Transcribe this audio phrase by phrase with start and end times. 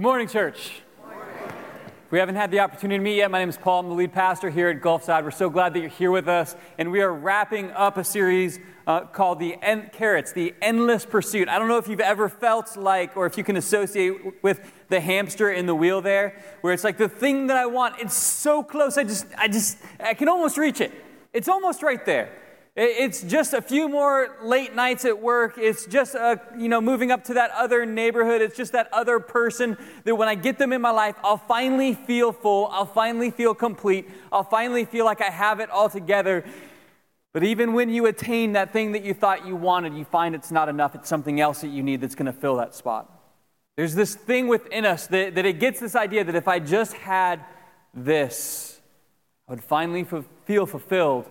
[0.00, 0.80] Good morning, church.
[2.10, 3.30] We haven't had the opportunity to meet yet.
[3.30, 3.80] My name is Paul.
[3.80, 5.24] I'm the lead pastor here at Gulfside.
[5.24, 6.56] We're so glad that you're here with us.
[6.78, 11.50] And we are wrapping up a series uh, called the en- Carrots, the Endless Pursuit.
[11.50, 15.00] I don't know if you've ever felt like, or if you can associate with the
[15.00, 18.62] hamster in the wheel there, where it's like the thing that I want, it's so
[18.62, 20.92] close, I just, I just, I can almost reach it.
[21.34, 22.32] It's almost right there.
[22.76, 25.58] It's just a few more late nights at work.
[25.58, 28.40] It's just, a, you know, moving up to that other neighborhood.
[28.40, 31.94] It's just that other person that when I get them in my life, I'll finally
[31.94, 32.68] feel full.
[32.68, 34.08] I'll finally feel complete.
[34.30, 36.44] I'll finally feel like I have it all together.
[37.32, 40.52] But even when you attain that thing that you thought you wanted, you find it's
[40.52, 40.94] not enough.
[40.94, 43.10] It's something else that you need that's going to fill that spot.
[43.76, 46.92] There's this thing within us that, that it gets this idea that if I just
[46.94, 47.44] had
[47.92, 48.80] this,
[49.48, 50.06] I would finally
[50.44, 51.28] feel fulfilled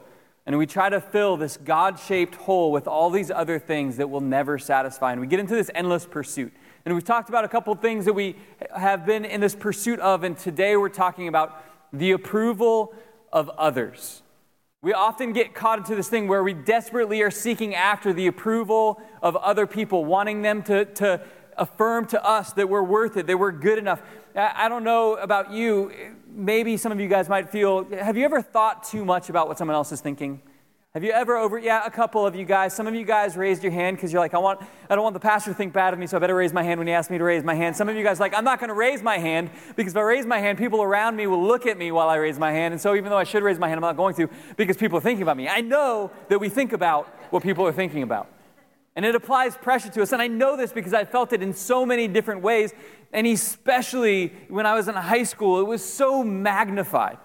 [0.50, 4.10] and we try to fill this God shaped hole with all these other things that
[4.10, 5.12] will never satisfy.
[5.12, 6.52] And we get into this endless pursuit.
[6.86, 8.36] And we've talked about a couple things that we
[8.76, 10.24] have been in this pursuit of.
[10.24, 11.64] And today we're talking about
[11.94, 12.96] the approval
[13.32, 14.24] of others.
[14.82, 19.00] We often get caught into this thing where we desperately are seeking after the approval
[19.22, 21.22] of other people, wanting them to, to
[21.58, 24.02] affirm to us that we're worth it, that we're good enough.
[24.36, 25.92] I don't know about you
[26.32, 29.58] maybe some of you guys might feel have you ever thought too much about what
[29.58, 30.42] someone else is thinking?
[30.96, 33.62] Have you ever over yeah, a couple of you guys, some of you guys raised
[33.62, 35.94] your hand because you're like, I want I don't want the pastor to think bad
[35.94, 37.54] of me, so I better raise my hand when he asks me to raise my
[37.54, 37.76] hand.
[37.76, 40.26] Some of you guys like, I'm not gonna raise my hand because if I raise
[40.26, 42.74] my hand, people around me will look at me while I raise my hand.
[42.74, 44.98] And so even though I should raise my hand, I'm not going to because people
[44.98, 45.48] are thinking about me.
[45.48, 48.28] I know that we think about what people are thinking about.
[48.96, 50.12] And it applies pressure to us.
[50.12, 52.74] And I know this because I felt it in so many different ways.
[53.12, 57.18] And especially when I was in high school, it was so magnified.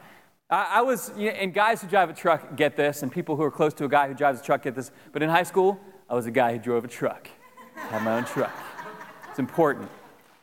[0.49, 3.51] I, I was, and guys who drive a truck get this, and people who are
[3.51, 4.91] close to a guy who drives a truck get this.
[5.13, 7.29] But in high school, I was a guy who drove a truck.
[7.77, 8.53] I had my own truck.
[9.29, 9.91] It's important.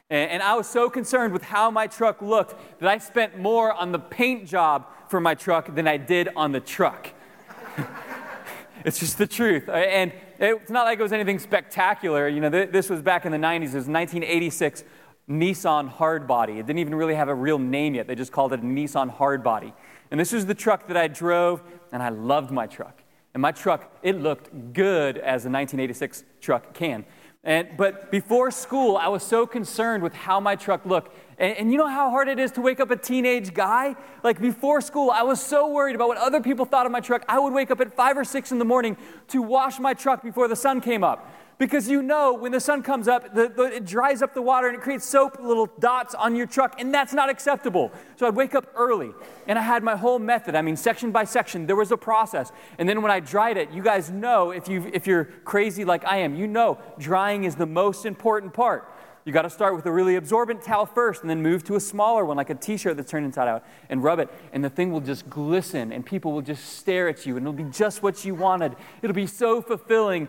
[0.09, 3.73] And, and I was so concerned with how my truck looked that I spent more
[3.73, 7.09] on the paint job for my truck than I did on the truck.
[8.85, 9.69] it's just the truth.
[9.69, 12.27] And it's not like it was anything spectacular.
[12.27, 13.69] You know, this was back in the 90s.
[13.69, 14.83] It was 1986
[15.29, 16.59] Nissan Hardbody.
[16.59, 18.07] It didn't even really have a real name yet.
[18.07, 19.73] They just called it a Nissan Hardbody.
[20.09, 21.61] And this was the truck that I drove,
[21.91, 23.01] and I loved my truck.
[23.33, 27.05] And my truck, it looked good as a 1986 truck can.
[27.43, 31.15] And, but before school, I was so concerned with how my truck looked.
[31.39, 33.95] And, and, you know how hard it is to wake up a teenage guy?
[34.23, 37.25] Like before school, I was so worried about what other people thought of my truck.
[37.27, 38.95] I would wake up at five or six in the morning
[39.29, 41.27] to wash my truck before the sun came up
[41.61, 44.67] because you know when the sun comes up, the, the, it dries up the water
[44.67, 47.91] and it creates soap little dots on your truck, and that's not acceptable.
[48.15, 49.11] So I'd wake up early,
[49.45, 50.55] and I had my whole method.
[50.55, 52.51] I mean, section by section, there was a process.
[52.79, 56.03] And then when I dried it, you guys know if, you if you're crazy like
[56.03, 58.91] I am, you know drying is the most important part.
[59.23, 61.79] You got to start with a really absorbent towel first and then move to a
[61.79, 64.29] smaller one, like a t shirt that's turned inside out, and rub it.
[64.51, 67.53] And the thing will just glisten, and people will just stare at you, and it'll
[67.53, 68.75] be just what you wanted.
[69.03, 70.27] It'll be so fulfilling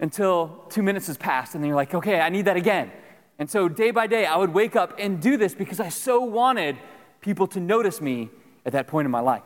[0.00, 2.90] until two minutes has passed, and then you're like, okay, I need that again.
[3.38, 6.20] And so day by day, I would wake up and do this because I so
[6.20, 6.76] wanted
[7.20, 8.30] people to notice me
[8.64, 9.42] at that point in my life.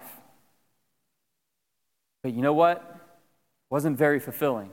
[2.22, 2.78] But you know what?
[2.78, 4.70] It wasn't very fulfilling.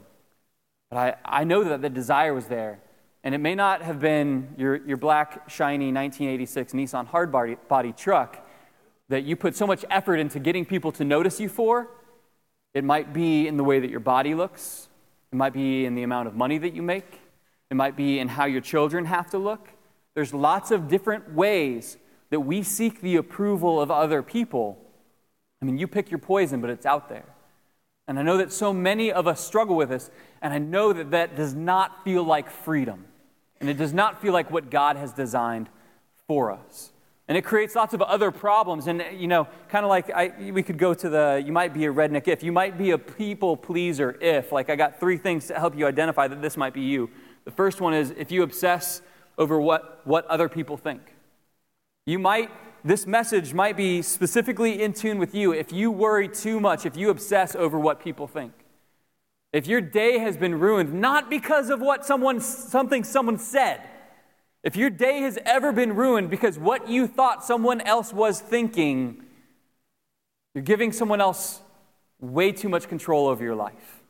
[0.89, 2.79] But I, I know that the desire was there.
[3.23, 8.47] And it may not have been your, your black, shiny 1986 Nissan hardbody body truck
[9.09, 11.87] that you put so much effort into getting people to notice you for.
[12.73, 14.89] It might be in the way that your body looks.
[15.31, 17.21] It might be in the amount of money that you make.
[17.69, 19.69] It might be in how your children have to look.
[20.13, 21.97] There's lots of different ways
[22.29, 24.77] that we seek the approval of other people.
[25.61, 27.25] I mean, you pick your poison, but it's out there.
[28.07, 31.11] And I know that so many of us struggle with this, and I know that
[31.11, 33.05] that does not feel like freedom.
[33.59, 35.69] And it does not feel like what God has designed
[36.27, 36.91] for us.
[37.27, 38.87] And it creates lots of other problems.
[38.87, 41.85] And, you know, kind of like I, we could go to the, you might be
[41.85, 42.43] a redneck if.
[42.43, 44.51] You might be a people pleaser if.
[44.51, 47.09] Like, I got three things to help you identify that this might be you.
[47.45, 49.01] The first one is if you obsess
[49.37, 51.01] over what, what other people think.
[52.05, 52.51] You might,
[52.83, 56.95] this message might be specifically in tune with you if you worry too much, if
[56.95, 58.53] you obsess over what people think.
[59.51, 63.81] If your day has been ruined, not because of what someone, something someone said,
[64.65, 69.23] if your day has ever been ruined because what you thought someone else was thinking,
[70.55, 71.61] you're giving someone else
[72.19, 74.01] way too much control over your life.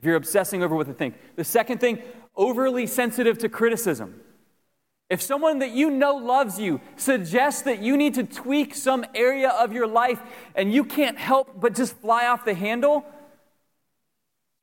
[0.00, 1.14] If you're obsessing over what they think.
[1.36, 2.00] The second thing,
[2.36, 4.18] overly sensitive to criticism.
[5.10, 9.50] If someone that you know loves you suggests that you need to tweak some area
[9.50, 10.22] of your life
[10.54, 13.04] and you can't help but just fly off the handle,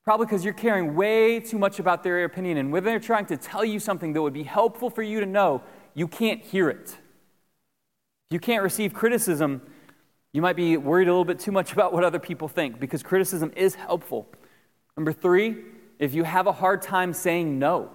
[0.06, 2.57] Probably because you're caring way too much about their opinion.
[2.57, 5.25] And when they're trying to tell you something that would be helpful for you to
[5.25, 5.63] know,
[5.96, 6.90] you can't hear it.
[8.30, 9.62] If you can't receive criticism,
[10.31, 13.02] you might be worried a little bit too much about what other people think because
[13.02, 14.28] criticism is helpful.
[14.96, 15.57] Number three,
[15.98, 17.90] if you have a hard time saying no,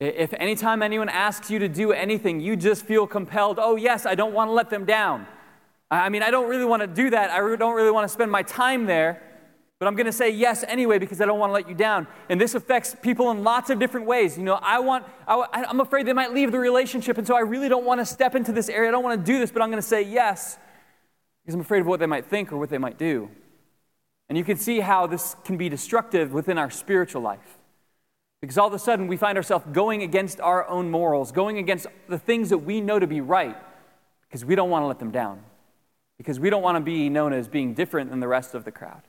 [0.00, 4.14] if anytime anyone asks you to do anything, you just feel compelled, oh, yes, I
[4.14, 5.26] don't want to let them down.
[5.90, 7.30] I mean, I don't really want to do that.
[7.30, 9.22] I don't really want to spend my time there,
[9.78, 12.08] but I'm going to say yes anyway because I don't want to let you down.
[12.28, 14.36] And this affects people in lots of different ways.
[14.36, 17.40] You know, I want, I, I'm afraid they might leave the relationship, and so I
[17.40, 18.88] really don't want to step into this area.
[18.88, 20.58] I don't want to do this, but I'm going to say yes
[21.42, 23.30] because I'm afraid of what they might think or what they might do.
[24.28, 27.58] And you can see how this can be destructive within our spiritual life.
[28.40, 31.86] Because all of a sudden we find ourselves going against our own morals, going against
[32.08, 33.56] the things that we know to be right,
[34.28, 35.42] because we don't want to let them down,
[36.18, 38.70] because we don't want to be known as being different than the rest of the
[38.70, 39.02] crowd.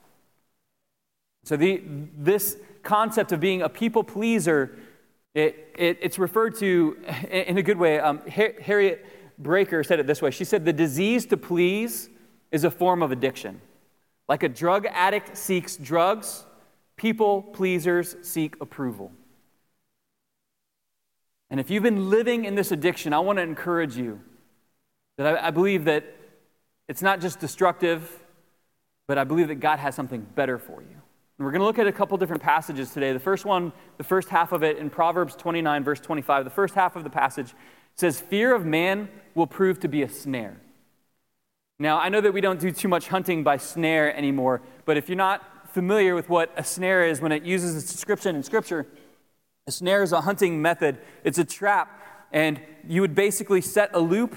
[1.44, 1.82] So, the,
[2.16, 4.78] this concept of being a people pleaser,
[5.34, 6.96] it, it, it's referred to
[7.30, 7.98] in a good way.
[7.98, 9.06] Um, Harriet
[9.40, 12.08] Braiker said it this way She said, The disease to please
[12.50, 13.60] is a form of addiction.
[14.28, 16.44] Like a drug addict seeks drugs,
[16.96, 19.12] people pleasers seek approval.
[21.50, 24.20] And if you've been living in this addiction, I want to encourage you
[25.18, 26.04] that I, I believe that
[26.88, 28.08] it's not just destructive,
[29.08, 30.99] but I believe that God has something better for you.
[31.40, 33.14] We're going to look at a couple different passages today.
[33.14, 36.74] The first one, the first half of it in Proverbs 29, verse 25, the first
[36.74, 37.54] half of the passage
[37.96, 40.60] says, Fear of man will prove to be a snare.
[41.78, 45.08] Now, I know that we don't do too much hunting by snare anymore, but if
[45.08, 48.86] you're not familiar with what a snare is when it uses its description in Scripture,
[49.66, 54.00] a snare is a hunting method, it's a trap, and you would basically set a
[54.00, 54.36] loop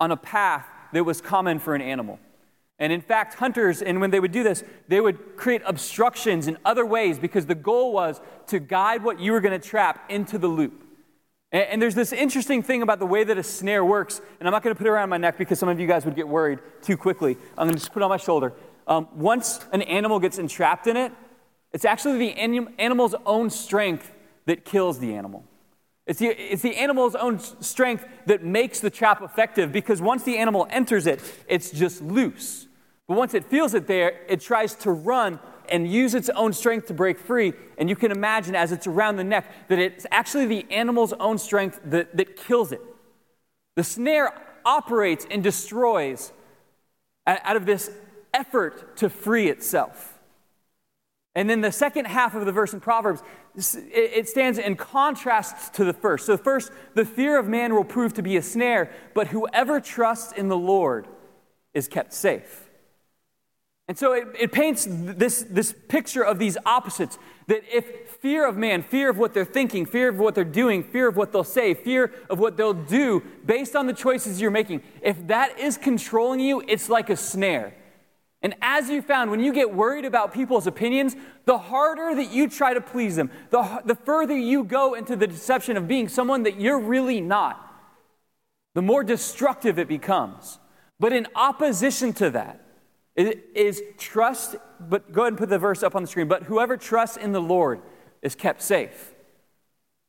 [0.00, 2.18] on a path that was common for an animal.
[2.80, 6.56] And in fact, hunters, and when they would do this, they would create obstructions in
[6.64, 10.38] other ways because the goal was to guide what you were going to trap into
[10.38, 10.82] the loop.
[11.52, 14.52] And, and, there's this interesting thing about the way that a snare works, and I'm
[14.52, 16.26] not going to put it around my neck because some of you guys would get
[16.26, 17.36] worried too quickly.
[17.58, 18.54] I'm going to just put it on my shoulder.
[18.86, 21.12] Um, once an animal gets entrapped in it,
[21.72, 24.10] it's actually the anim- animal's own strength
[24.46, 25.44] that kills the animal.
[26.06, 30.38] It's the, it's the animal's own strength that makes the trap effective because once the
[30.38, 32.66] animal enters it, it's just loose.
[33.10, 36.86] But once it feels it there, it tries to run and use its own strength
[36.86, 37.54] to break free.
[37.76, 41.36] And you can imagine as it's around the neck that it's actually the animal's own
[41.36, 42.80] strength that, that kills it.
[43.74, 44.32] The snare
[44.64, 46.32] operates and destroys
[47.26, 47.90] out of this
[48.32, 50.20] effort to free itself.
[51.34, 53.24] And then the second half of the verse in Proverbs,
[53.56, 56.26] it stands in contrast to the first.
[56.26, 60.32] So, first, the fear of man will prove to be a snare, but whoever trusts
[60.32, 61.08] in the Lord
[61.74, 62.69] is kept safe.
[63.90, 68.56] And so it, it paints this, this picture of these opposites that if fear of
[68.56, 71.42] man, fear of what they're thinking, fear of what they're doing, fear of what they'll
[71.42, 75.76] say, fear of what they'll do based on the choices you're making, if that is
[75.76, 77.74] controlling you, it's like a snare.
[78.42, 82.48] And as you found, when you get worried about people's opinions, the harder that you
[82.48, 86.44] try to please them, the, the further you go into the deception of being someone
[86.44, 87.74] that you're really not,
[88.76, 90.60] the more destructive it becomes.
[91.00, 92.69] But in opposition to that
[93.54, 96.28] is trust, but go ahead and put the verse up on the screen.
[96.28, 97.80] But whoever trusts in the Lord
[98.22, 99.14] is kept safe.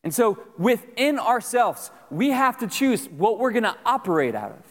[0.03, 4.65] And so within ourselves, we have to choose what we're going to operate out of.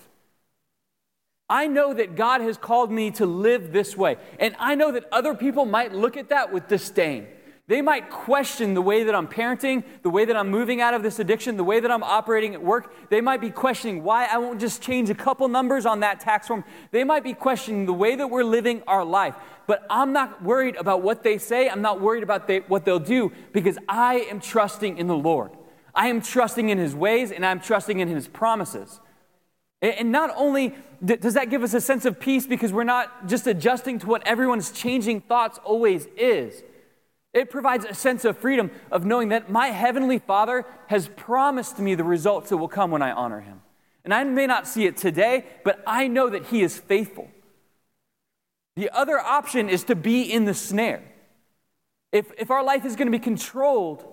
[1.49, 4.17] I know that God has called me to live this way.
[4.39, 7.27] And I know that other people might look at that with disdain.
[7.71, 11.05] They might question the way that I'm parenting, the way that I'm moving out of
[11.05, 12.93] this addiction, the way that I'm operating at work.
[13.11, 16.49] They might be questioning why I won't just change a couple numbers on that tax
[16.49, 16.65] form.
[16.91, 19.37] They might be questioning the way that we're living our life.
[19.69, 21.69] But I'm not worried about what they say.
[21.69, 25.53] I'm not worried about they, what they'll do because I am trusting in the Lord.
[25.95, 28.99] I am trusting in His ways and I'm trusting in His promises.
[29.81, 30.75] And not only
[31.05, 34.27] does that give us a sense of peace because we're not just adjusting to what
[34.27, 36.65] everyone's changing thoughts always is,
[37.33, 41.95] it provides a sense of freedom of knowing that my Heavenly Father has promised me
[41.95, 43.63] the results that will come when I honor Him.
[44.05, 47.29] And I may not see it today, but I know that He is faithful.
[48.77, 51.03] The other option is to be in the snare.
[52.13, 54.05] If, if our life is going to be controlled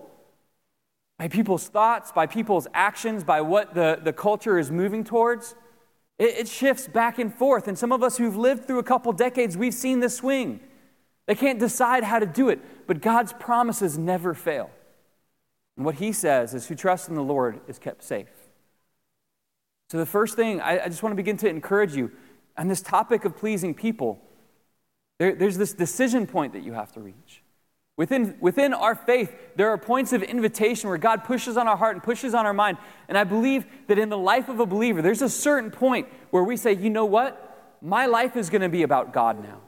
[1.17, 5.55] by people's thoughts, by people's actions, by what the, the culture is moving towards.
[6.19, 7.67] It, it shifts back and forth.
[7.67, 10.59] And some of us who've lived through a couple decades, we've seen the swing.
[11.27, 14.72] They can't decide how to do it, but God's promises never fail.
[15.75, 18.29] And what he says is, who trusts in the Lord is kept safe.
[19.89, 22.12] So, the first thing, I, I just want to begin to encourage you
[22.57, 24.19] on this topic of pleasing people.
[25.19, 27.43] There, there's this decision point that you have to reach.
[27.98, 31.96] Within, within our faith, there are points of invitation where God pushes on our heart
[31.96, 32.77] and pushes on our mind.
[33.07, 36.43] And I believe that in the life of a believer, there's a certain point where
[36.43, 37.77] we say, you know what?
[37.81, 39.62] My life is going to be about God now.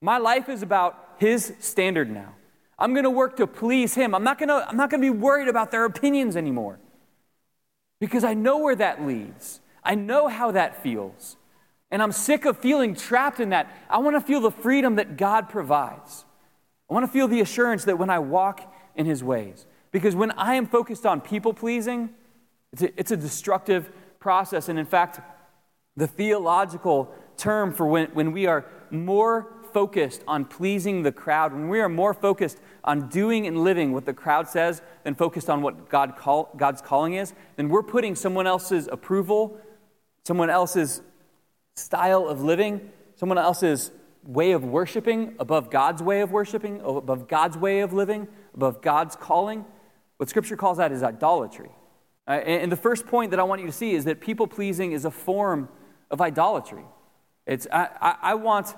[0.00, 2.34] My life is about His standard now.
[2.78, 4.14] I'm going to work to please Him.
[4.14, 6.78] I'm not going to, I'm not going to be worried about their opinions anymore
[8.00, 9.60] because I know where that leads.
[9.82, 11.36] I know how that feels.
[11.90, 13.74] And I'm sick of feeling trapped in that.
[13.88, 16.24] I want to feel the freedom that God provides.
[16.88, 20.30] I want to feel the assurance that when I walk in His ways, because when
[20.32, 22.10] I am focused on people pleasing,
[22.72, 23.90] it's a, it's a destructive
[24.20, 24.68] process.
[24.68, 25.20] And in fact,
[25.96, 31.68] the theological term for when, when we are more focused on pleasing the crowd, when
[31.68, 35.62] we are more focused on doing and living what the crowd says than focused on
[35.62, 39.58] what God call, God's calling is, then we're putting someone else's approval,
[40.24, 41.02] someone else's
[41.76, 43.90] style of living, someone else's
[44.24, 49.16] way of worshiping above God's way of worshiping, above God's way of living, above God's
[49.16, 49.64] calling.
[50.18, 51.70] What Scripture calls that is idolatry.
[52.26, 54.92] Uh, and the first point that I want you to see is that people pleasing
[54.92, 55.68] is a form
[56.10, 56.84] of idolatry.
[57.46, 58.74] It's, I, I, I want,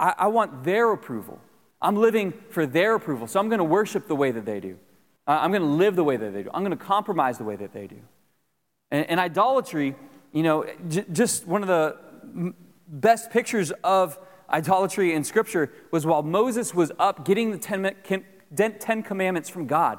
[0.00, 1.38] I, I, want their approval.
[1.80, 4.78] I'm living for their approval, so I'm going to worship the way that they do.
[5.26, 6.50] Uh, I'm going to live the way that they do.
[6.54, 8.00] I'm going to compromise the way that they do.
[8.90, 9.94] And, and idolatry,
[10.32, 12.54] you know, j- just one of the
[12.88, 17.94] best pictures of idolatry in Scripture was while Moses was up getting the Ten,
[18.54, 19.98] ten Commandments from God,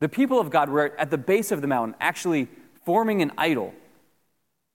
[0.00, 2.48] the people of God were at the base of the mountain actually
[2.84, 3.74] forming an idol.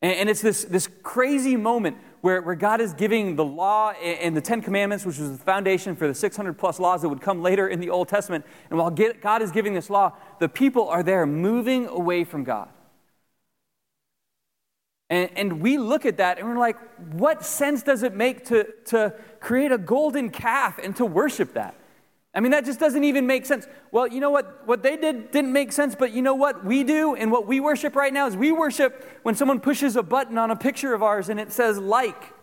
[0.02, 4.34] And, and it's this, this crazy moment where, where God is giving the law and
[4.34, 7.42] the Ten Commandments, which was the foundation for the 600 plus laws that would come
[7.42, 8.46] later in the Old Testament.
[8.70, 12.70] And while God is giving this law, the people are there moving away from God.
[15.10, 16.78] And, and we look at that and we're like,
[17.12, 21.76] what sense does it make to, to create a golden calf and to worship that?
[22.36, 23.68] I mean, that just doesn't even make sense.
[23.92, 24.68] Well, you know what?
[24.68, 27.60] What they did didn't make sense, but you know what we do and what we
[27.60, 31.04] worship right now is we worship when someone pushes a button on a picture of
[31.04, 32.34] ours and it says like.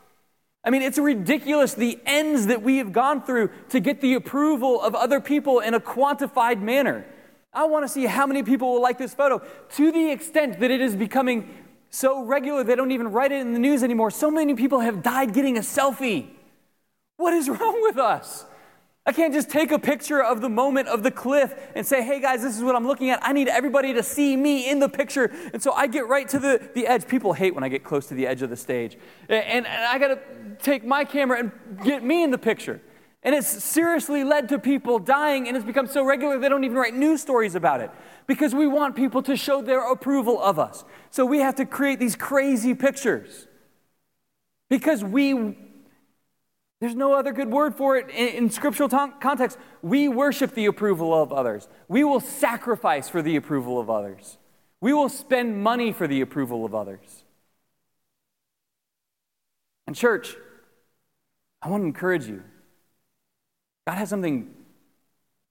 [0.62, 4.80] I mean, it's ridiculous the ends that we have gone through to get the approval
[4.80, 7.06] of other people in a quantified manner.
[7.52, 10.70] I want to see how many people will like this photo to the extent that
[10.70, 11.52] it is becoming
[11.88, 14.12] so regular they don't even write it in the news anymore.
[14.12, 16.28] So many people have died getting a selfie.
[17.16, 18.44] What is wrong with us?
[19.06, 22.20] I can't just take a picture of the moment of the cliff and say, hey
[22.20, 23.18] guys, this is what I'm looking at.
[23.22, 25.32] I need everybody to see me in the picture.
[25.52, 27.08] And so I get right to the, the edge.
[27.08, 28.98] People hate when I get close to the edge of the stage.
[29.28, 30.18] And, and I got to
[30.62, 31.52] take my camera and
[31.82, 32.80] get me in the picture.
[33.22, 36.76] And it's seriously led to people dying, and it's become so regular they don't even
[36.78, 37.90] write news stories about it
[38.26, 40.84] because we want people to show their approval of us.
[41.10, 43.46] So we have to create these crazy pictures
[44.70, 45.58] because we,
[46.80, 49.58] there's no other good word for it in, in scriptural t- context.
[49.82, 54.38] We worship the approval of others, we will sacrifice for the approval of others,
[54.80, 57.24] we will spend money for the approval of others.
[59.86, 60.36] And, church,
[61.60, 62.44] I want to encourage you.
[63.86, 64.54] God has something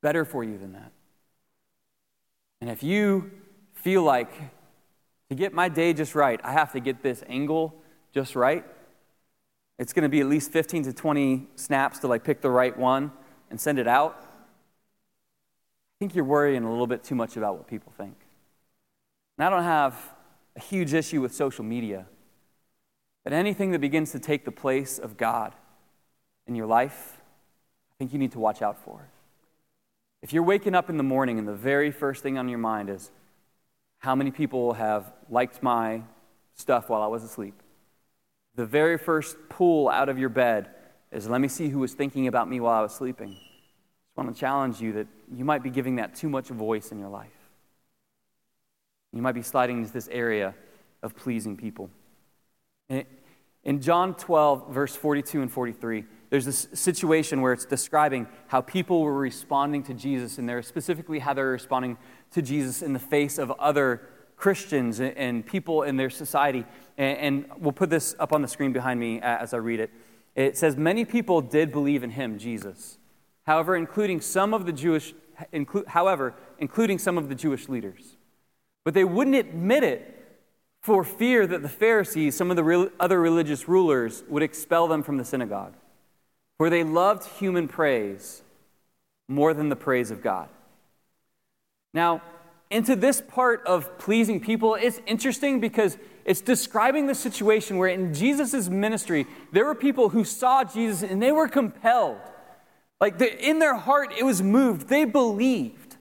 [0.01, 0.91] better for you than that.
[2.62, 3.31] And if you
[3.74, 4.31] feel like
[5.29, 7.75] to get my day just right, I have to get this angle
[8.13, 8.65] just right,
[9.79, 12.77] it's going to be at least 15 to 20 snaps to like pick the right
[12.77, 13.13] one
[13.50, 14.17] and send it out.
[14.21, 18.15] I think you're worrying a little bit too much about what people think.
[19.38, 19.98] And I don't have
[20.57, 22.05] a huge issue with social media,
[23.24, 25.55] but anything that begins to take the place of God
[26.45, 29.07] in your life, I think you need to watch out for.
[30.21, 32.89] If you're waking up in the morning and the very first thing on your mind
[32.89, 33.12] is,
[34.00, 36.01] how many people have liked my
[36.55, 37.53] stuff while I was asleep?
[38.59, 40.67] The very first pull out of your bed
[41.13, 43.29] is, let me see who was thinking about me while I was sleeping.
[43.29, 46.91] I just want to challenge you that you might be giving that too much voice
[46.91, 47.31] in your life.
[49.13, 50.55] You might be sliding into this area
[51.01, 51.89] of pleasing people.
[52.89, 59.03] In John 12, verse 42 and 43, there's this situation where it's describing how people
[59.03, 61.97] were responding to Jesus, and they're specifically how they're responding
[62.31, 64.01] to Jesus in the face of other
[64.39, 66.65] Christians and people in their society.
[66.98, 69.91] And we'll put this up on the screen behind me as I read it.
[70.36, 72.98] It says, Many people did believe in him, Jesus.
[73.46, 75.13] However, including some of the Jewish,
[75.53, 78.17] inclu- however, including some of the Jewish leaders.
[78.84, 80.15] But they wouldn't admit it
[80.81, 85.03] for fear that the Pharisees, some of the re- other religious rulers, would expel them
[85.03, 85.74] from the synagogue
[86.60, 88.43] for they loved human praise
[89.29, 90.50] more than the praise of God.
[91.93, 92.22] Now,
[92.69, 98.13] into this part of pleasing people, it's interesting because it's describing the situation where in
[98.13, 102.19] Jesus' ministry, there were people who saw Jesus and they were compelled.
[103.01, 104.88] Like the, in their heart, it was moved.
[104.88, 105.97] They believed.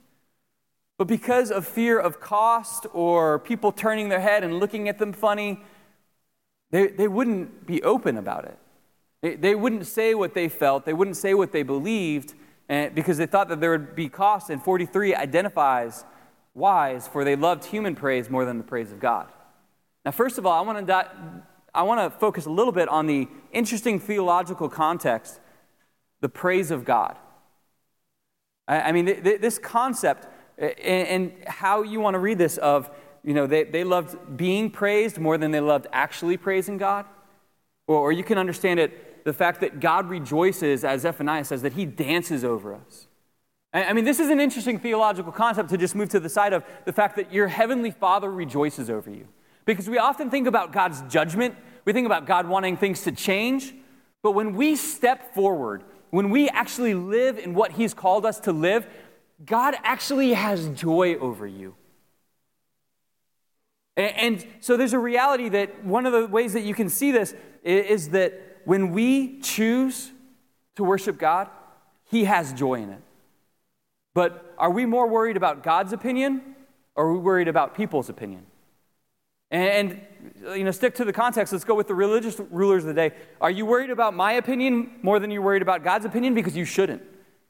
[0.99, 5.13] But because of fear of cost or people turning their head and looking at them
[5.13, 5.63] funny,
[6.71, 8.59] they, they wouldn't be open about it.
[9.21, 12.35] They, they wouldn't say what they felt, they wouldn't say what they believed
[12.67, 14.49] and, because they thought that there would be cost.
[14.49, 16.03] And 43 identifies
[16.59, 19.27] wise, for they loved human praise more than the praise of God.
[20.05, 23.07] Now, first of all, I want to, I want to focus a little bit on
[23.07, 25.39] the interesting theological context
[26.21, 27.17] the praise of God.
[28.67, 32.57] I, I mean, th- th- this concept and, and, how you want to read this
[32.57, 32.89] of,
[33.23, 37.05] you know, they, they loved being praised more than they loved actually praising God.
[37.87, 41.73] Or, or you can understand it the fact that God rejoices, as Zephaniah says, that
[41.73, 43.07] he dances over us.
[43.71, 46.63] I mean, this is an interesting theological concept to just move to the side of
[46.85, 49.27] the fact that your heavenly Father rejoices over you.
[49.65, 53.75] Because we often think about God's judgment, we think about God wanting things to change.
[54.23, 58.51] But when we step forward, when we actually live in what He's called us to
[58.51, 58.87] live,
[59.45, 61.75] God actually has joy over you.
[63.95, 67.35] And, so there's a reality that one of the ways that you can see this
[67.63, 68.33] is that
[68.65, 70.11] when we choose
[70.77, 71.49] to worship God,
[72.05, 73.01] He has joy in it.
[74.19, 76.41] But are we more worried about God's opinion
[76.93, 78.45] or are we worried about people's opinion?
[79.49, 80.01] And,
[80.43, 81.53] you know, stick to the context.
[81.53, 83.15] Let's go with the religious rulers of the day.
[83.39, 86.33] Are you worried about my opinion more than you're worried about God's opinion?
[86.33, 87.01] Because you shouldn't.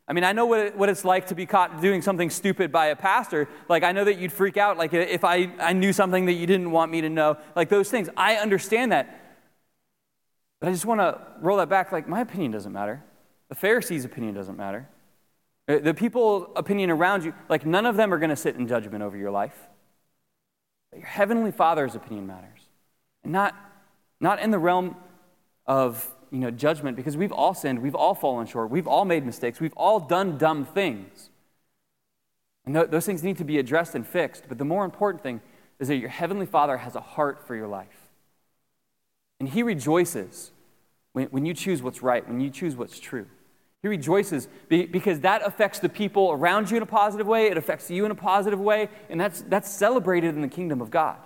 [0.07, 2.71] I mean, I know what, it, what it's like to be caught doing something stupid
[2.71, 3.49] by a pastor.
[3.67, 6.45] Like, I know that you'd freak out, like, if I, I knew something that you
[6.45, 7.38] didn't want me to know.
[7.55, 8.09] Like, those things.
[8.15, 9.39] I understand that.
[10.59, 11.91] But I just want to roll that back.
[11.91, 13.03] Like, my opinion doesn't matter.
[13.49, 14.88] The Pharisees' opinion doesn't matter.
[15.69, 18.67] Uh, the people opinion around you, like none of them are going to sit in
[18.67, 19.55] judgment over your life.
[20.89, 22.61] But your heavenly Father's opinion matters.
[23.23, 23.55] And not,
[24.19, 24.95] not in the realm
[25.67, 29.25] of you know, judgment, because we've all sinned, we've all fallen short, we've all made
[29.25, 31.29] mistakes, we've all done dumb things.
[32.65, 34.45] And th- those things need to be addressed and fixed.
[34.47, 35.41] But the more important thing
[35.79, 38.09] is that your heavenly Father has a heart for your life.
[39.39, 40.51] And He rejoices
[41.13, 43.27] when, when you choose what's right, when you choose what's true.
[43.81, 47.89] He rejoices because that affects the people around you in a positive way, it affects
[47.89, 51.18] you in a positive way, and that's, that's celebrated in the kingdom of God.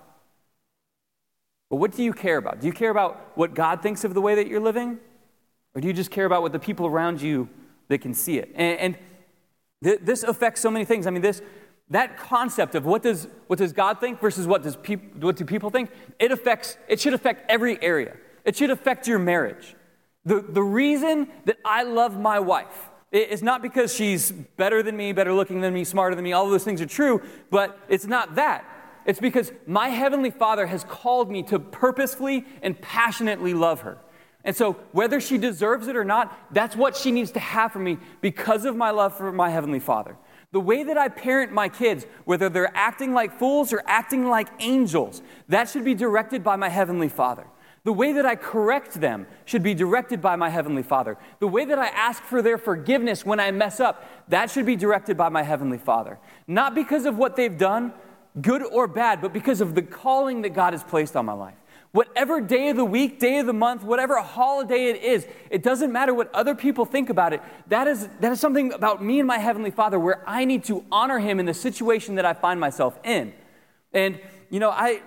[1.72, 2.62] But what do you care about?
[2.62, 5.00] Do you care about what God thinks of the way that you're living?
[5.74, 7.50] Or do you just care about what the people around you
[7.88, 8.52] that can see it?
[8.54, 8.98] And, and
[9.84, 11.08] th- this affects so many things.
[11.08, 11.42] I mean, this,
[11.90, 15.46] that concept of what does, what does God think versus what, does peop- what do
[15.46, 15.90] people think,
[16.20, 18.18] it affects, it should affect every area.
[18.46, 19.76] It should affect your marriage.
[20.26, 25.12] The, the reason that I love my wife is not because she's better than me,
[25.14, 28.06] better looking than me, smarter than me, all of those things are true, but it's
[28.06, 28.66] not that.
[29.06, 33.98] It's because my Heavenly Father has called me to purposefully and passionately love her.
[34.46, 37.86] And so, whether she deserves it or not, that's what she needs to have from
[37.86, 40.18] me because of my love for my Heavenly Father.
[40.52, 44.50] The way that I parent my kids, whether they're acting like fools or acting like
[44.60, 47.48] angels, that should be directed by my Heavenly Father.
[47.86, 51.18] The way that I correct them should be directed by my Heavenly Father.
[51.40, 54.78] The way that I ask for their forgiveness when I mess up, that should be
[54.78, 56.18] directed by my Heavenly Father.
[56.48, 57.92] Not because of what they've done,
[58.42, 61.56] good or bad, but because of the calling that God has placed on my life.
[61.92, 65.92] Whatever day of the week, day of the month, whatever holiday it is, it doesn't
[65.92, 67.42] matter what other people think about it.
[67.68, 70.86] That is, that is something about me and my Heavenly Father where I need to
[70.90, 73.34] honor Him in the situation that I find myself in.
[73.92, 74.20] And,
[74.50, 75.04] you know, I,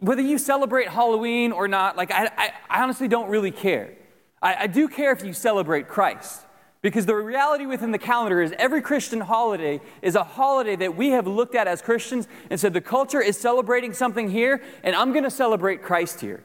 [0.00, 3.94] whether you celebrate Halloween or not, like I, I, I honestly don't really care.
[4.42, 6.46] I, I do care if you celebrate Christ.
[6.82, 11.10] Because the reality within the calendar is every Christian holiday is a holiday that we
[11.10, 15.12] have looked at as Christians and said the culture is celebrating something here, and I'm
[15.12, 16.42] going to celebrate Christ here.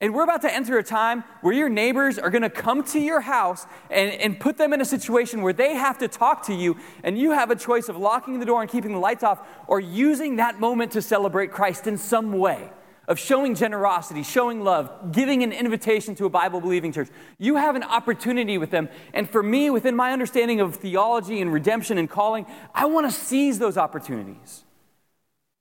[0.00, 3.00] And we're about to enter a time where your neighbors are going to come to
[3.00, 6.54] your house and, and put them in a situation where they have to talk to
[6.54, 9.40] you, and you have a choice of locking the door and keeping the lights off
[9.66, 12.70] or using that moment to celebrate Christ in some way,
[13.08, 17.08] of showing generosity, showing love, giving an invitation to a Bible believing church.
[17.38, 18.88] You have an opportunity with them.
[19.12, 23.12] And for me, within my understanding of theology and redemption and calling, I want to
[23.12, 24.62] seize those opportunities.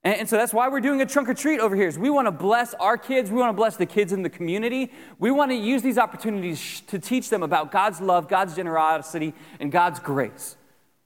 [0.08, 1.88] And, so that's why we're doing a trunk or treat over here.
[1.88, 3.30] Is we want to bless our kids.
[3.30, 4.92] We want to bless the kids in the community.
[5.20, 9.70] We want to use these opportunities to teach them about God's love, God's generosity, and
[9.70, 10.56] God's grace.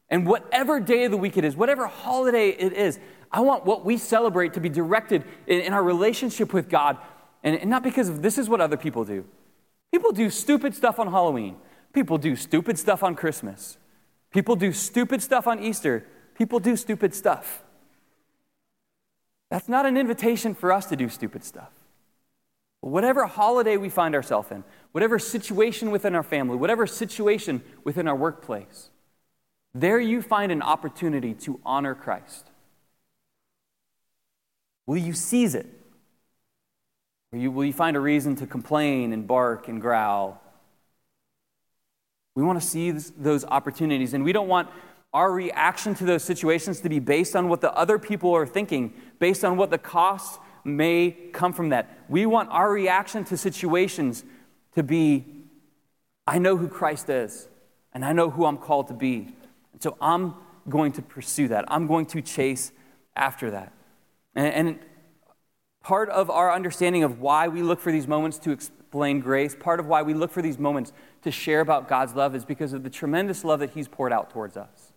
[0.09, 2.99] And whatever day of the week it is, whatever holiday it is,
[3.31, 6.97] I want what we celebrate to be directed in, in our relationship with God.
[7.43, 9.25] And, and not because of this is what other people do.
[9.91, 11.55] People do stupid stuff on Halloween.
[11.91, 13.79] People do stupid stuff on Christmas.
[14.29, 16.05] People do stupid stuff on Easter.
[16.35, 17.63] People do stupid stuff.
[19.51, 21.71] That's not an invitation for us to do stupid stuff.
[22.79, 28.15] Whatever holiday we find ourselves in, whatever situation within our family, whatever situation within our
[28.15, 28.89] workplace,
[29.75, 32.47] there you find an opportunity to honor Christ.
[34.87, 35.67] Will you seize it?
[37.33, 40.41] Or will you find a reason to complain and bark and growl?
[42.35, 44.69] We want to seize those opportunities, and we don't want
[45.13, 48.93] our reaction to those situations to be based on what the other people are thinking,
[49.19, 52.05] based on what the costs may come from that.
[52.07, 54.23] We want our reaction to situations
[54.75, 55.25] to be
[56.27, 57.49] I know who Christ is,
[57.93, 59.35] and I know who I'm called to be.
[59.73, 60.35] And so I'm
[60.69, 61.65] going to pursue that.
[61.67, 62.71] I'm going to chase
[63.15, 63.73] after that.
[64.35, 64.79] And, and
[65.83, 69.79] part of our understanding of why we look for these moments to explain grace, part
[69.79, 70.93] of why we look for these moments
[71.23, 74.29] to share about God's love is because of the tremendous love that He's poured out
[74.29, 74.90] towards us.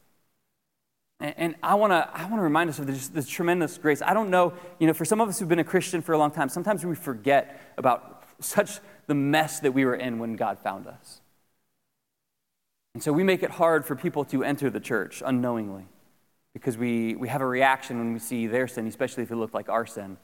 [1.24, 4.02] And, I want to I wanna remind us of this, this tremendous grace.
[4.02, 6.18] I don't know, you know, for some of us who've been a Christian for a
[6.18, 10.58] long time, sometimes we forget about such the mess that we were in when God
[10.58, 11.20] found us.
[12.94, 15.86] And so we make it hard for people to enter the church unknowingly
[16.52, 19.54] because we, we have a reaction when we see their sin, especially if it looked
[19.54, 20.16] like our sin.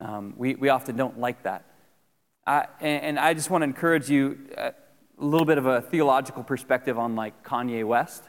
[0.00, 1.64] Um, we, we often don't like that.
[2.46, 4.70] I, and, and, I just want to encourage you uh,
[5.18, 8.24] a little bit of a theological perspective on like Kanye West.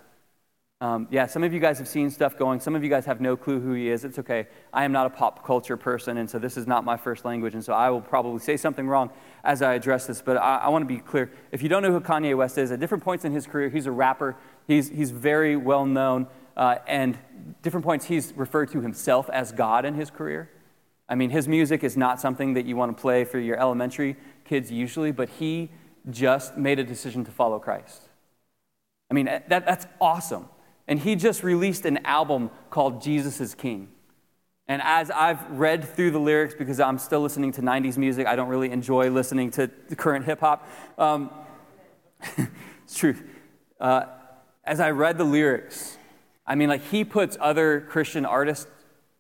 [0.79, 2.59] Um, yeah, some of you guys have seen stuff going.
[2.59, 4.05] Some of you guys have no clue who he is.
[4.05, 4.45] It's okay.
[4.71, 7.55] I am not a pop culture person, and so this is not my first language,
[7.55, 9.09] and so I will probably say something wrong
[9.43, 10.21] as I address this.
[10.21, 11.31] But I, I want to be clear.
[11.51, 13.87] If you don't know who Kanye West is, at different points in his career, he's
[13.87, 14.35] a rapper.
[14.67, 17.17] He's, he's very well known, uh, and
[17.63, 20.51] different points he's referred to himself as God in his career.
[21.09, 24.15] I mean, his music is not something that you want to play for your elementary
[24.45, 25.71] kids usually, but he
[26.11, 28.09] just made a decision to follow Christ.
[29.09, 30.49] I mean, that, that's awesome.
[30.88, 33.89] And he just released an album called Jesus is King.
[34.67, 38.36] And as I've read through the lyrics, because I'm still listening to 90s music, I
[38.36, 40.67] don't really enjoy listening to the current hip hop.
[40.97, 41.30] Um,
[42.84, 43.15] it's true.
[43.80, 44.06] Uh,
[44.65, 45.97] as I read the lyrics,
[46.45, 48.67] I mean, like, he puts other Christian artists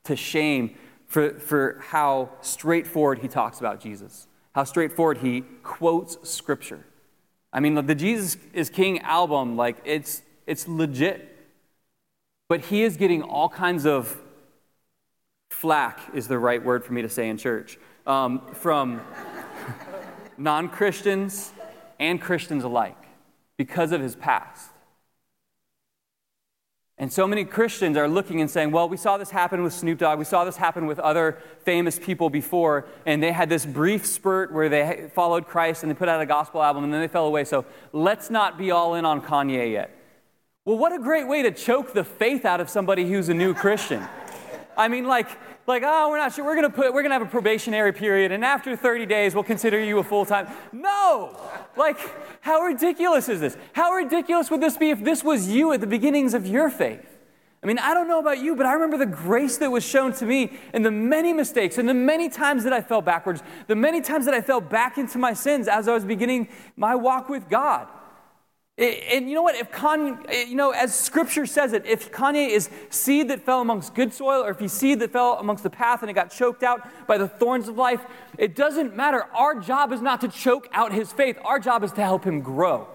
[0.05, 0.75] to shame
[1.05, 6.85] for, for how straightforward he talks about Jesus, how straightforward he quotes scripture.
[7.53, 11.36] I mean, the Jesus is King album, like, it's, it's legit.
[12.49, 14.15] But he is getting all kinds of
[15.49, 19.01] flack, is the right word for me to say in church, um, from
[20.37, 21.51] non Christians
[21.99, 22.97] and Christians alike
[23.57, 24.71] because of his past.
[26.99, 29.99] And so many Christians are looking and saying, well, we saw this happen with Snoop
[29.99, 30.17] Dogg.
[30.17, 32.87] We saw this happen with other famous people before.
[33.05, 36.25] And they had this brief spurt where they followed Christ and they put out a
[36.25, 37.43] gospel album and then they fell away.
[37.43, 39.91] So let's not be all in on Kanye yet.
[40.67, 43.53] Well, what a great way to choke the faith out of somebody who's a new
[43.53, 44.05] Christian.
[44.75, 45.29] I mean, like,
[45.65, 46.43] like, oh, we're not sure.
[46.43, 49.81] We're gonna put, we're gonna have a probationary period, and after 30 days, we'll consider
[49.81, 50.49] you a full time.
[50.73, 51.39] No!
[51.77, 51.97] Like,
[52.41, 53.55] how ridiculous is this?
[53.71, 57.17] How ridiculous would this be if this was you at the beginnings of your faith?
[57.63, 60.11] I mean, I don't know about you, but I remember the grace that was shown
[60.15, 63.75] to me and the many mistakes and the many times that I fell backwards, the
[63.77, 67.29] many times that I fell back into my sins as I was beginning my walk
[67.29, 67.87] with God.
[68.77, 69.55] And you know what?
[69.55, 73.59] If Kanye, eh, you know, as scripture says it, if Kanye is seed that fell
[73.59, 76.29] amongst good soil, or if he's seed that fell amongst the path and it got
[76.29, 78.05] choked out by the thorns of life,
[78.37, 79.23] it doesn't matter.
[79.33, 82.41] Our job is not to choke out his faith, our job is to help him
[82.41, 82.87] grow.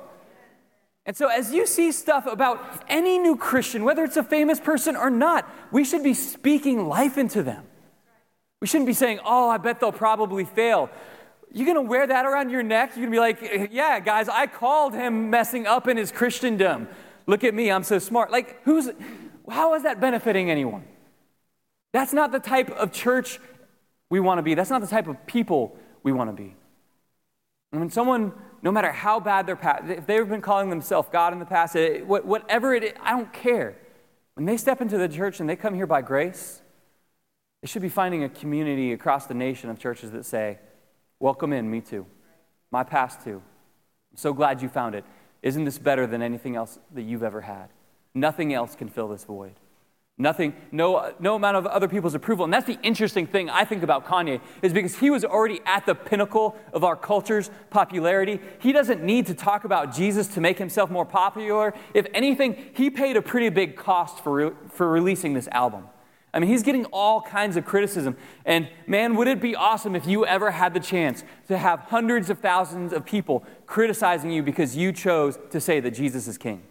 [1.05, 4.95] And so, as you see stuff about any new Christian, whether it's a famous person
[4.95, 7.65] or not, we should be speaking life into them.
[8.61, 10.91] We shouldn't be saying, oh, I bet they'll probably fail.
[11.55, 12.93] You're going to wear that around your neck?
[12.97, 16.89] You're going to be like, yeah, guys, I called him messing up in his Christendom.
[17.27, 18.31] Look at me, I'm so smart.
[18.31, 18.89] Like, who's,
[19.49, 20.85] how is that benefiting anyone?
[21.93, 23.39] That's not the type of church
[24.09, 24.55] we want to be.
[24.55, 26.55] That's not the type of people we want to be.
[27.71, 31.35] And when someone, no matter how bad their past, if they've been calling themselves God
[31.35, 33.77] in the past, whatever it is, I don't care.
[34.35, 36.63] When they step into the church and they come here by grace,
[37.61, 40.59] they should be finding a community across the nation of churches that say,
[41.23, 42.05] Welcome in, me too.
[42.73, 43.41] My past too.
[44.11, 45.05] I'm so glad you found it.
[45.41, 47.69] Isn't this better than anything else that you've ever had?
[48.13, 49.55] Nothing else can fill this void.
[50.19, 52.45] Nothing, no, no amount of other people's approval.
[52.45, 55.87] And that's the interesting thing I think about Kanye, is because he was already at
[55.87, 58.41] the pinnacle of our culture's popularity.
[58.59, 61.73] He doesn't need to talk about Jesus to make himself more popular.
[61.95, 65.85] If anything, he paid a pretty big cost for, re- for releasing this album.
[66.35, 68.17] I mean, he's getting all kinds of criticism.
[68.47, 72.31] And man, would it be awesome if you ever had the chance to have hundreds
[72.31, 76.63] of thousands of people criticizing you because you chose to say that Jesus is king?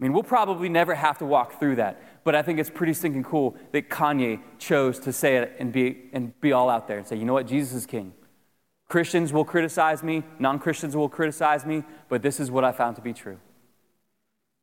[0.00, 2.00] I mean, we'll probably never have to walk through that.
[2.22, 6.08] But I think it's pretty stinking cool that Kanye chose to say it and be,
[6.12, 8.12] and be all out there and say, you know what, Jesus is king.
[8.88, 12.94] Christians will criticize me, non Christians will criticize me, but this is what I found
[12.96, 13.38] to be true.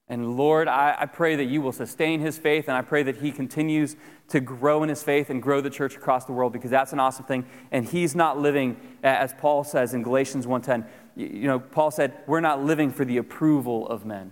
[0.07, 3.17] And Lord, I, I, pray that you will sustain his faith, and I pray that
[3.17, 3.95] he continues
[4.27, 6.99] to grow in his faith and grow the church across the world because that's an
[6.99, 7.45] awesome thing.
[7.71, 12.41] And he's not living, as Paul says in Galatians 1.10, you know, Paul said, we're
[12.41, 14.31] not living for the approval of men.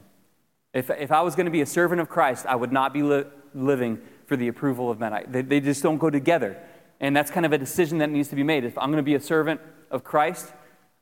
[0.73, 3.01] If, if I was going to be a servant of Christ, I would not be
[3.01, 5.13] li- living for the approval of men.
[5.13, 6.61] I, they, they just don't go together.
[6.99, 8.63] And that's kind of a decision that needs to be made.
[8.63, 9.59] If I'm going to be a servant
[9.89, 10.53] of Christ,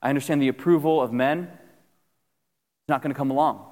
[0.02, 1.44] I understand the approval of men.
[1.44, 3.71] It's not going to come along.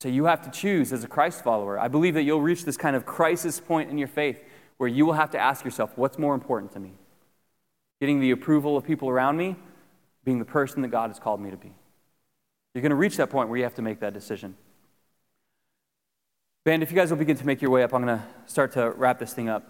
[0.00, 1.78] So you have to choose as a Christ follower.
[1.78, 4.38] I believe that you'll reach this kind of crisis point in your faith
[4.76, 6.92] where you will have to ask yourself, what's more important to me?
[8.00, 9.56] Getting the approval of people around me,
[10.24, 11.72] being the person that God has called me to be.
[12.74, 14.54] You're going to reach that point where you have to make that decision.
[16.66, 18.72] Band, if you guys will begin to make your way up, I'm going to start
[18.72, 19.66] to wrap this thing up.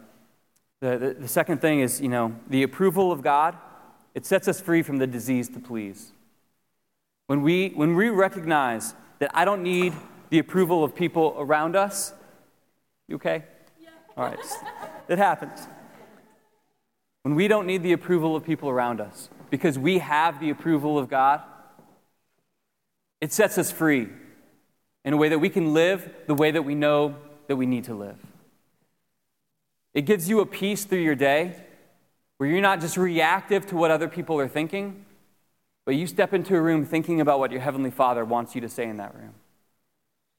[0.80, 3.56] The, the, the second thing is, you know, the approval of God,
[4.14, 6.12] it sets us free from the disease to please.
[7.28, 9.92] When we, when we recognize that I don't need
[10.30, 12.12] the approval of people around us.
[13.08, 13.44] You okay?
[13.80, 13.90] Yeah.
[14.16, 14.38] All right.
[15.08, 15.68] it happens.
[17.22, 20.98] When we don't need the approval of people around us because we have the approval
[20.98, 21.42] of God,
[23.20, 24.08] it sets us free
[25.04, 27.16] in a way that we can live the way that we know
[27.48, 28.18] that we need to live.
[29.94, 31.56] It gives you a peace through your day
[32.36, 35.06] where you're not just reactive to what other people are thinking,
[35.84, 38.68] but you step into a room thinking about what your Heavenly Father wants you to
[38.68, 39.34] say in that room.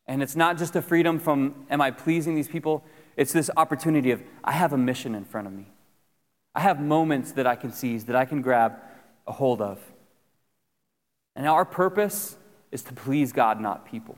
[0.07, 2.83] And it's not just a freedom from, am I pleasing these people?
[3.17, 5.67] It's this opportunity of, I have a mission in front of me.
[6.55, 8.77] I have moments that I can seize, that I can grab
[9.27, 9.79] a hold of.
[11.35, 12.37] And our purpose
[12.71, 14.17] is to please God, not people.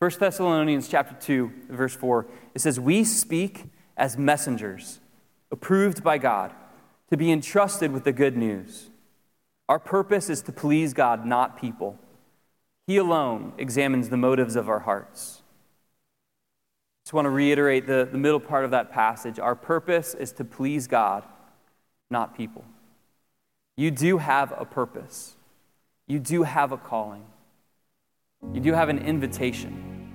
[0.00, 3.64] 1 Thessalonians chapter 2, verse 4, it says, We speak
[3.96, 4.98] as messengers,
[5.52, 6.52] approved by God,
[7.10, 8.88] to be entrusted with the good news.
[9.68, 11.98] Our purpose is to please God, not people.
[12.86, 15.42] He alone examines the motives of our hearts.
[15.42, 19.38] I just want to reiterate the, the middle part of that passage.
[19.38, 21.24] Our purpose is to please God,
[22.10, 22.64] not people.
[23.76, 25.36] You do have a purpose,
[26.06, 27.24] you do have a calling,
[28.52, 30.12] you do have an invitation.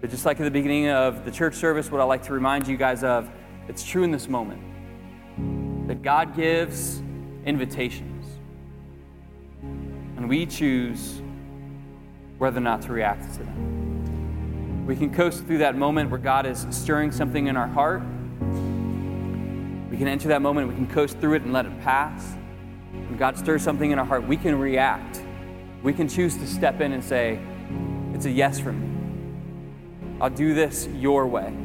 [0.00, 2.68] But just like at the beginning of the church service, what I like to remind
[2.68, 3.28] you guys of,
[3.66, 4.62] it's true in this moment
[5.88, 7.02] that God gives
[7.44, 8.17] invitations.
[10.18, 11.22] And we choose
[12.38, 14.84] whether or not to react to them.
[14.84, 18.02] We can coast through that moment where God is stirring something in our heart.
[19.90, 22.34] We can enter that moment, we can coast through it and let it pass.
[22.90, 25.22] When God stirs something in our heart, we can react.
[25.84, 27.38] We can choose to step in and say,
[28.12, 30.18] It's a yes from me.
[30.20, 31.56] I'll do this your way.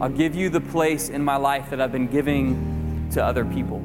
[0.00, 3.76] I'll give you the place in my life that I've been giving to other people.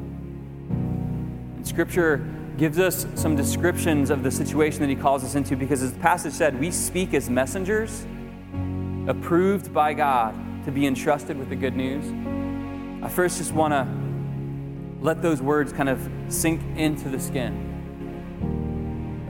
[0.69, 2.25] And Scripture
[2.61, 5.99] gives us some descriptions of the situation that he calls us into because, as the
[5.99, 8.05] passage said, we speak as messengers
[9.07, 12.05] approved by God to be entrusted with the good news.
[13.03, 13.87] I first just want to
[15.03, 17.67] let those words kind of sink into the skin.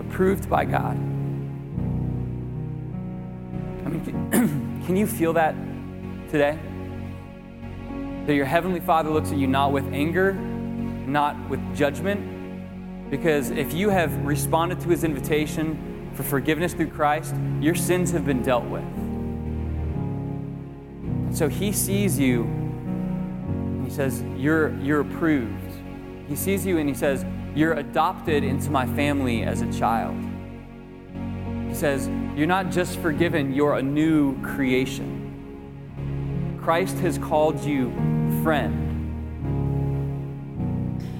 [0.01, 0.97] Approved by God.
[3.85, 5.55] I mean, can, can you feel that
[6.29, 6.59] today?
[8.25, 12.30] That your Heavenly Father looks at you not with anger, not with judgment,
[13.11, 18.25] because if you have responded to his invitation for forgiveness through Christ, your sins have
[18.25, 18.85] been dealt with.
[21.35, 25.73] So he sees you and he says, You're, you're approved.
[26.29, 30.15] He sees you and he says, You're adopted into my family as a child.
[31.67, 35.17] He says, You're not just forgiven, you're a new creation.
[36.61, 37.91] Christ has called you
[38.41, 38.87] friend.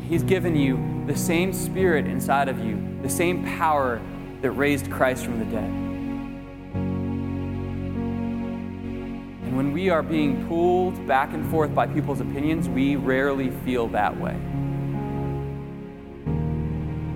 [0.08, 4.02] He's given you the same spirit inside of you, the same power
[4.42, 5.70] that raised Christ from the dead.
[9.44, 13.90] And when we are being pulled back and forth by people's opinions, we rarely feel
[13.90, 14.38] that way.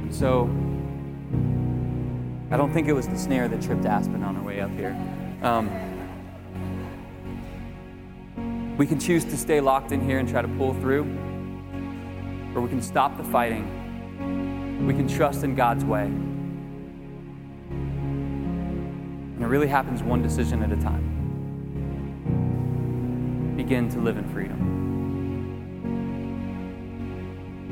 [0.09, 0.49] So,
[2.51, 4.93] I don't think it was the snare that tripped Aspen on her way up here.
[5.41, 5.69] Um,
[8.77, 11.03] we can choose to stay locked in here and try to pull through,
[12.53, 13.83] or we can stop the fighting
[14.81, 16.05] we can trust in God's way.
[19.35, 21.11] And it really happens one decision at a time.
[23.57, 24.75] Begin to live in freedom.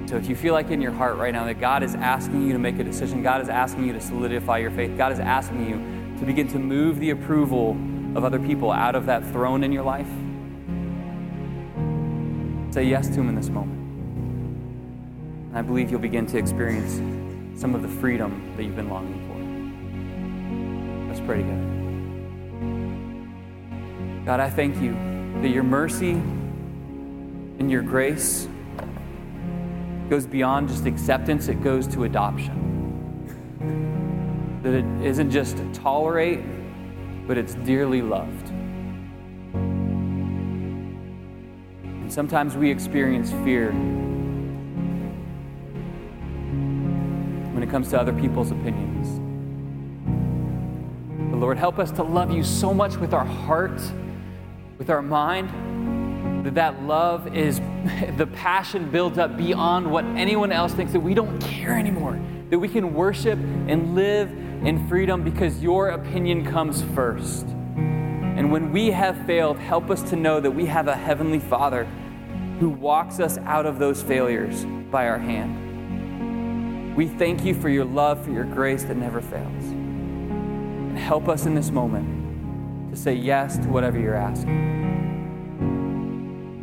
[0.07, 2.53] So if you feel like in your heart right now that God is asking you
[2.53, 5.69] to make a decision, God is asking you to solidify your faith, God is asking
[5.69, 5.77] you
[6.19, 7.77] to begin to move the approval
[8.15, 10.09] of other people out of that throne in your life?
[12.73, 13.82] Say yes to Him in this moment.
[15.53, 16.95] And I believe you'll begin to experience
[17.61, 19.35] some of the freedom that you've been longing for.
[21.07, 21.61] Let's pray together.
[24.25, 24.93] God, I thank you
[25.43, 26.13] that your mercy
[27.59, 28.47] and your grace
[30.09, 32.59] goes beyond just acceptance, it goes to adoption.
[34.63, 36.39] That it isn't just tolerate,
[37.27, 38.49] but it's dearly loved.
[41.83, 43.71] And sometimes we experience fear
[47.63, 49.07] when it comes to other people's opinions.
[51.31, 53.81] But Lord, help us to love you so much with our heart,
[54.77, 57.59] with our mind, that that love is
[58.17, 62.59] the passion built up beyond what anyone else thinks, that we don't care anymore, that
[62.59, 64.29] we can worship and live
[64.65, 67.45] in freedom because your opinion comes first.
[67.45, 71.85] And when we have failed, help us to know that we have a Heavenly Father
[72.59, 75.62] who walks us out of those failures by our hand.
[76.95, 79.63] We thank you for your love, for your grace that never fails.
[79.63, 84.69] And help us in this moment to say yes to whatever you're asking.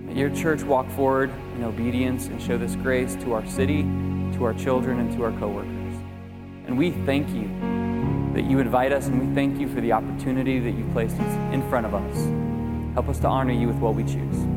[0.07, 3.83] May your church walk forward in obedience and show this grace to our city,
[4.35, 5.97] to our children, and to our coworkers.
[6.67, 7.51] And we thank you
[8.35, 11.69] that you invite us, and we thank you for the opportunity that you placed in
[11.69, 12.17] front of us.
[12.95, 14.50] Help us to honor you with what we choose.